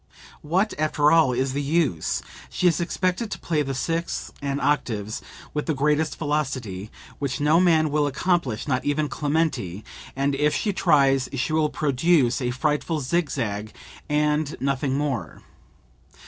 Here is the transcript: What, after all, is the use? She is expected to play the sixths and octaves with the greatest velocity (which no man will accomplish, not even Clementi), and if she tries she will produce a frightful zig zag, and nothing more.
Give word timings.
What, 0.41 0.73
after 0.79 1.11
all, 1.11 1.31
is 1.31 1.53
the 1.53 1.61
use? 1.61 2.23
She 2.49 2.65
is 2.67 2.81
expected 2.81 3.29
to 3.29 3.37
play 3.39 3.61
the 3.61 3.75
sixths 3.75 4.31
and 4.41 4.59
octaves 4.59 5.21
with 5.53 5.67
the 5.67 5.75
greatest 5.75 6.17
velocity 6.17 6.89
(which 7.19 7.39
no 7.39 7.59
man 7.59 7.91
will 7.91 8.07
accomplish, 8.07 8.67
not 8.67 8.83
even 8.83 9.09
Clementi), 9.09 9.85
and 10.15 10.33
if 10.33 10.55
she 10.55 10.73
tries 10.73 11.29
she 11.35 11.53
will 11.53 11.69
produce 11.69 12.41
a 12.41 12.49
frightful 12.49 12.99
zig 12.99 13.29
zag, 13.29 13.75
and 14.09 14.55
nothing 14.59 14.97
more. 14.97 15.43